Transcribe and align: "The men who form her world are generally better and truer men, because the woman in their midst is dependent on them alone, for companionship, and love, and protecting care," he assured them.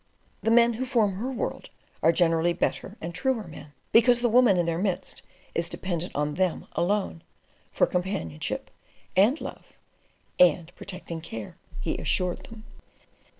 "The 0.41 0.49
men 0.49 0.73
who 0.73 0.85
form 0.87 1.11
her 1.17 1.31
world 1.31 1.69
are 2.01 2.11
generally 2.11 2.53
better 2.53 2.97
and 2.99 3.13
truer 3.13 3.47
men, 3.47 3.71
because 3.91 4.21
the 4.21 4.29
woman 4.29 4.57
in 4.57 4.65
their 4.65 4.79
midst 4.79 5.21
is 5.53 5.69
dependent 5.69 6.11
on 6.15 6.33
them 6.33 6.65
alone, 6.71 7.21
for 7.71 7.85
companionship, 7.85 8.71
and 9.15 9.39
love, 9.39 9.73
and 10.39 10.73
protecting 10.75 11.21
care," 11.21 11.55
he 11.81 11.99
assured 11.99 12.45
them. 12.45 12.63